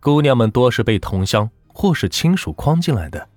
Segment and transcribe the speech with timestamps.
[0.00, 3.28] 姑娘们多是被同乡或是亲属诓进来的，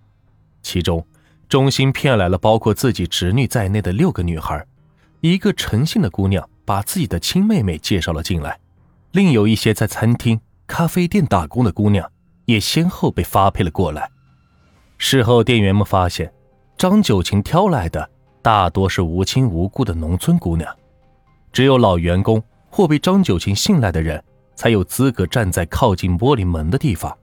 [0.61, 1.05] 其中
[1.49, 4.65] 中心骗来了包括自己侄女在内的六个女孩，
[5.21, 8.59] 一个诚信的姑娘把自己的亲妹妹介绍了进来，
[9.11, 12.09] 另有一些在餐厅、咖啡店打工的姑娘
[12.45, 14.09] 也先后被发配了过来。
[14.97, 16.31] 事后店员们发现，
[16.77, 18.07] 张九琴挑来的
[18.43, 20.71] 大多是无亲无故的农村姑娘，
[21.51, 24.23] 只有老员工或被张九琴信赖的人。
[24.55, 27.15] 才有资格站在靠近玻璃门的地方。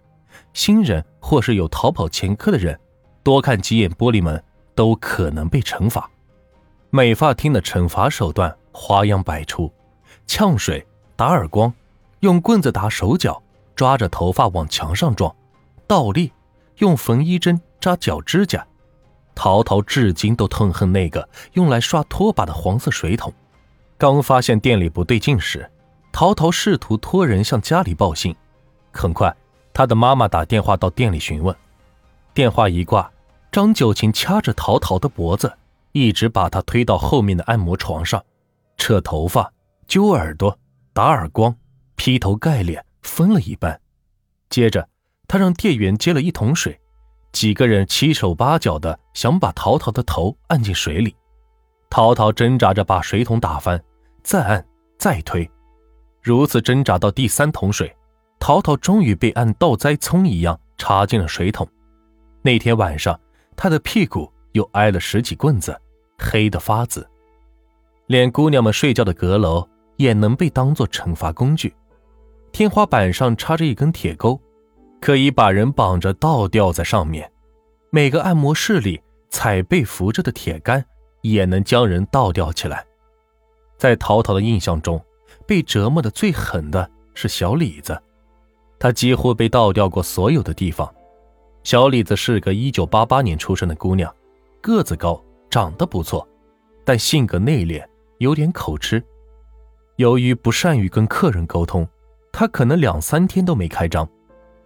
[0.52, 2.78] 新人或是有逃跑前科的人，
[3.23, 4.42] 多看几眼玻璃门
[4.74, 6.10] 都可能被惩罚。
[6.91, 9.70] 美发厅的惩罚手段花样百出：
[10.27, 10.84] 呛水、
[11.16, 11.73] 打耳光、
[12.20, 13.42] 用棍子打手脚、
[13.76, 15.34] 抓着头发往墙上撞、
[15.87, 16.32] 倒立、
[16.79, 18.66] 用缝衣针扎脚指甲。
[19.34, 23.32] 陶陶至今都痛恨那个用来刷拖把的黄色水桶。
[23.96, 25.70] 刚发现店里不对劲时。
[26.12, 28.34] 陶陶试图托人向家里报信，
[28.92, 29.34] 很快，
[29.72, 31.54] 他的妈妈打电话到店里询问。
[32.34, 33.10] 电话一挂，
[33.52, 35.52] 张九琴掐着陶陶的脖子，
[35.92, 38.24] 一直把他推到后面的按摩床上，
[38.76, 39.52] 扯头发、
[39.87, 40.59] 揪耳朵、
[40.92, 41.54] 打耳光、
[41.96, 43.80] 劈头盖脸，分了一半。
[44.50, 44.88] 接着，
[45.28, 46.80] 他让店员接了一桶水，
[47.32, 51.15] 几个人七手八脚的想把陶陶的头按进水里。
[51.90, 53.82] 陶陶挣扎着把水桶打翻，
[54.22, 54.66] 再按，
[54.98, 55.48] 再推。
[56.29, 57.90] 如此挣扎到第三桶水，
[58.38, 61.66] 淘淘终于被按倒栽葱一样插进了水桶。
[62.43, 63.18] 那天晚上，
[63.57, 65.75] 他的屁股又挨了十几棍子，
[66.19, 67.09] 黑得发紫。
[68.09, 69.66] 连姑娘们睡觉的阁楼
[69.97, 71.75] 也能被当作惩罚工具。
[72.53, 74.38] 天花板上插着一根铁钩，
[75.00, 77.32] 可以把人绑着倒吊在上面。
[77.88, 79.00] 每个按摩室里
[79.31, 80.84] 踩被扶着的铁杆
[81.22, 82.84] 也能将人倒吊起来。
[83.78, 85.03] 在淘淘的印象中。
[85.49, 87.99] 被折磨的最狠的是小李子，
[88.78, 90.94] 他几乎被倒吊过所有的地方。
[91.65, 94.15] 小李子是个1988年出生的姑娘，
[94.60, 95.19] 个子高，
[95.49, 96.28] 长得不错，
[96.84, 97.83] 但性格内敛，
[98.19, 99.03] 有点口吃。
[99.97, 101.89] 由于不善于跟客人沟通，
[102.31, 104.06] 她可能两三天都没开张，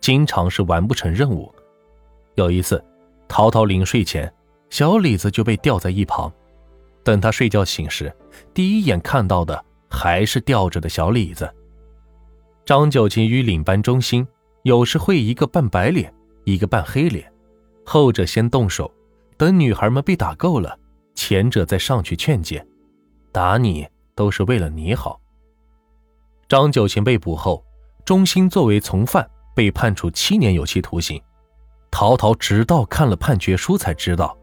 [0.01, 1.55] 经常是完不成任务。
[2.35, 2.85] 有一次，
[3.29, 4.31] 陶陶临睡前，
[4.69, 6.33] 小李子就被吊在一旁。
[7.05, 8.12] 等他睡觉醒时，
[8.53, 9.65] 第一眼看到的。
[9.93, 11.49] 还是吊着的小李子。
[12.65, 14.27] 张九琴与领班中心
[14.63, 16.13] 有时会一个扮白脸，
[16.45, 17.31] 一个扮黑脸，
[17.85, 18.91] 后者先动手，
[19.37, 20.79] 等女孩们被打够了，
[21.15, 22.67] 前者再上去劝解。
[23.31, 25.21] 打你都是为了你好。
[26.49, 27.65] 张九琴被捕后，
[28.05, 31.21] 中心作为从犯被判处七年有期徒刑。
[31.91, 34.37] 陶陶直到看了判决书才知道，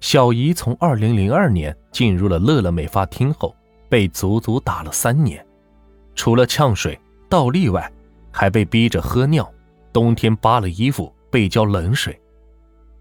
[0.00, 3.54] 小姨从二零零二年进入了乐乐美发厅后。
[3.94, 5.46] 被足足打了三年，
[6.16, 7.88] 除了呛水、倒立外，
[8.32, 9.48] 还被逼着喝尿，
[9.92, 12.20] 冬天扒了衣服被浇冷水。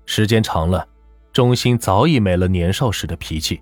[0.06, 0.88] 时间长了，
[1.32, 3.60] 钟心早已没了年少时的脾气，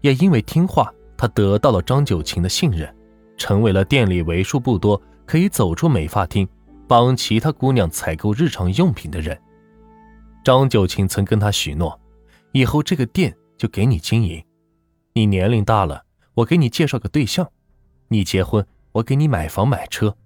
[0.00, 2.92] 也因为听话，他得到了张九琴的信任，
[3.36, 6.48] 成为了店里为数不多可以走出美发厅，
[6.88, 9.40] 帮其他姑娘采购日常用品的人。
[10.42, 11.96] 张九琴曾跟他许诺，
[12.50, 14.44] 以后这个店就给你经营，
[15.12, 16.02] 你年龄大了。
[16.34, 17.50] 我给你介绍个对象，
[18.08, 20.16] 你结婚，我给你买房买车。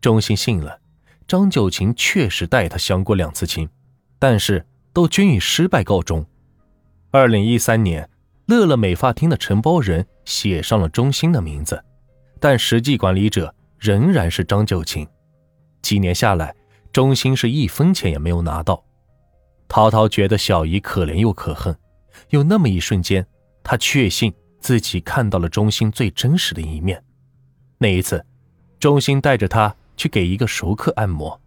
[0.00, 0.80] 钟欣信了，
[1.28, 3.68] 张九琴确实带他相过两次亲，
[4.18, 6.26] 但是都均以失败告终。
[7.12, 8.08] 二零一三年，
[8.46, 11.84] 乐乐美发厅的承包人写上了钟欣的名字，
[12.40, 15.06] 但实际管理者仍然是张九琴。
[15.82, 16.54] 几年下来，
[16.92, 18.84] 钟欣是一分钱也没有拿到。
[19.68, 21.76] 涛涛觉得小姨可怜又可恨，
[22.30, 23.24] 有那么一瞬间，
[23.62, 24.32] 他确信。
[24.62, 27.02] 自己看到了钟心最真实的一面。
[27.78, 28.24] 那一次，
[28.78, 31.40] 钟心带着他去给一个熟客按摩。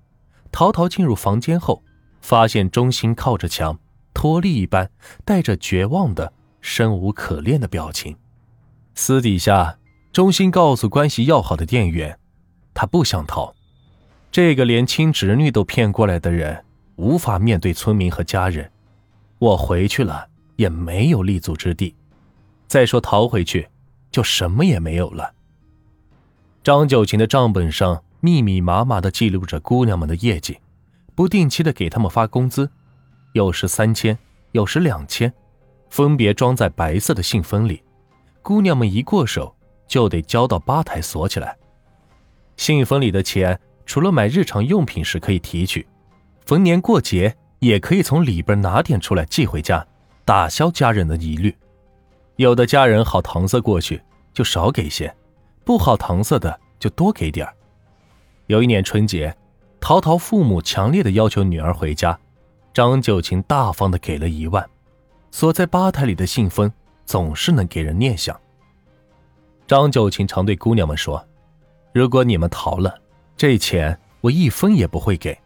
[0.51, 1.81] 陶陶进入房间后，
[2.21, 3.79] 发现钟心靠着墙，
[4.13, 4.89] 脱力一般，
[5.23, 6.31] 带着绝望的、
[6.61, 8.15] 生无可恋的表情。
[8.93, 9.77] 私底下，
[10.11, 12.19] 钟心告诉关系要好的店员，
[12.73, 13.53] 他不想逃。
[14.31, 16.63] 这个连亲侄女都骗过来的人，
[16.97, 18.69] 无法面对村民和家人。
[19.39, 21.95] 我回去了，也没有立足之地。
[22.75, 23.69] 再说逃回去，
[24.11, 25.33] 就什么也没有了。
[26.61, 30.59] 张九琴的账本上密密麻麻的记录着姑娘们的业绩，
[31.15, 32.69] 不定期的给他们发工资，
[33.31, 34.17] 有时三千，
[34.51, 35.33] 有时两千，
[35.89, 37.81] 分别装在白色的信封里。
[38.41, 39.55] 姑娘们一过手，
[39.87, 41.55] 就得交到吧台锁起来。
[42.57, 45.87] 信封里的钱，除了买日常用品时可以提取，
[46.45, 49.87] 逢年过节也可以从里边拿点出来寄回家，
[50.25, 51.55] 打消家人的疑虑。
[52.37, 54.01] 有的家人好搪塞过去，
[54.33, 55.09] 就少给些；
[55.63, 57.47] 不好搪塞的就多给点
[58.47, 59.35] 有一年春节，
[59.79, 62.19] 陶陶父母强烈的要求女儿回家，
[62.73, 64.67] 张九琴大方的给了一万。
[65.31, 66.71] 锁在吧台里的信封
[67.05, 68.39] 总是能给人念想。
[69.65, 71.25] 张九琴常对姑娘们说
[71.93, 72.99] ：“如果你们逃了，
[73.37, 75.37] 这钱我一分也不会给。”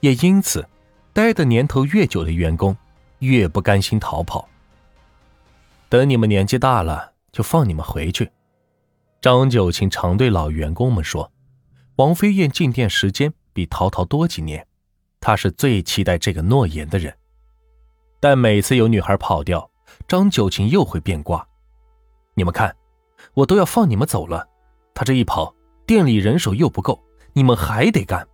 [0.00, 0.66] 也因此，
[1.14, 2.76] 待的年头越久的员工
[3.18, 4.48] 越不甘心逃跑。
[5.90, 8.30] 等你们年纪大了，就放你们回去。
[9.20, 11.32] 张九琴常对老员工们说
[11.98, 14.64] ：“王飞燕进店时间比陶陶多几年，
[15.20, 17.12] 她是最期待这个诺言的人。
[18.20, 19.68] 但每次有女孩跑掉，
[20.06, 21.44] 张九琴又会变卦。
[22.34, 22.76] 你们看，
[23.34, 24.46] 我都要放你们走了，
[24.94, 25.52] 她这一跑，
[25.86, 27.02] 店里人手又不够，
[27.32, 28.24] 你们还得干。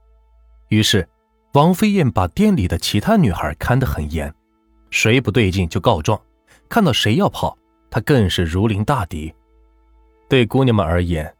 [0.68, 1.08] 于是，
[1.54, 4.34] 王飞燕把店里的其他女孩看得很严，
[4.90, 6.20] 谁不对劲就告状。”
[6.68, 7.56] 看到谁要跑，
[7.90, 9.32] 他更是如临大敌。
[10.28, 11.32] 对姑娘们而言，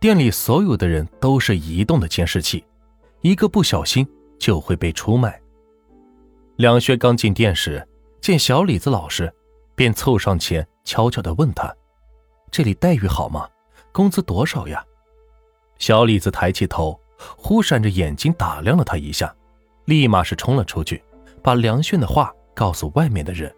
[0.00, 2.64] 店里所有的人都是移动的监视器，
[3.22, 4.06] 一个不小心
[4.38, 5.40] 就会被出卖。
[6.56, 7.86] 梁轩刚进店时，
[8.20, 9.32] 见小李子老实，
[9.74, 11.74] 便凑上前悄悄地问他
[12.50, 13.48] ：“这里待遇好吗？
[13.92, 14.84] 工资多少呀？”
[15.78, 17.00] 小李子抬起头，
[17.36, 19.34] 忽闪着眼睛打量了他一下，
[19.86, 21.02] 立马是冲了出去，
[21.42, 23.52] 把梁轩的话告诉外面的人。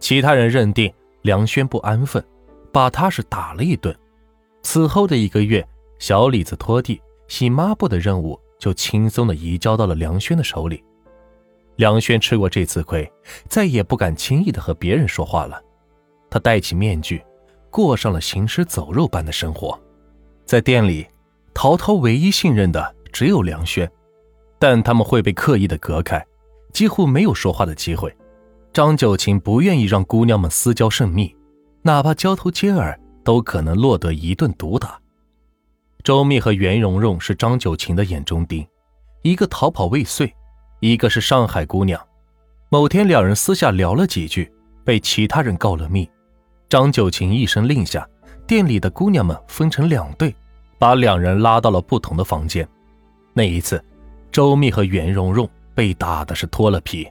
[0.00, 0.92] 其他人认定
[1.22, 2.24] 梁轩不安分，
[2.72, 3.94] 把他是打了一顿。
[4.62, 5.66] 此后的一个月，
[5.98, 10.82] 小李子拖地、洗抹布的任务就轻松的移交到了梁轩的手里。
[11.76, 13.10] 梁轩吃过这次亏，
[13.48, 15.62] 再也不敢轻易的和别人说话了。
[16.28, 17.24] 他戴起面具，
[17.70, 19.78] 过上了行尸走肉般的生活。
[20.44, 21.06] 在店里，
[21.54, 23.90] 陶陶唯一信任的只有梁轩，
[24.58, 26.24] 但他们会被刻意的隔开，
[26.72, 28.14] 几乎没有说话的机会。
[28.78, 31.34] 张九琴不愿意让姑娘们私交甚密，
[31.82, 34.96] 哪怕交头接耳，都可能落得一顿毒打。
[36.04, 38.64] 周密和袁蓉蓉是张九琴的眼中钉，
[39.22, 40.32] 一个逃跑未遂，
[40.78, 42.00] 一个是上海姑娘。
[42.68, 44.48] 某天，两人私下聊了几句，
[44.84, 46.08] 被其他人告了密。
[46.68, 48.08] 张九琴一声令下，
[48.46, 50.32] 店里的姑娘们分成两队，
[50.78, 52.64] 把两人拉到了不同的房间。
[53.34, 53.84] 那一次，
[54.30, 57.10] 周密和袁蓉蓉被打的是脱了皮。